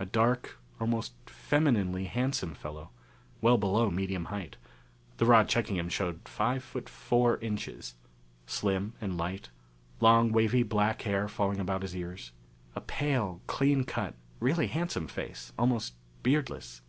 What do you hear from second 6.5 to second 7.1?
foot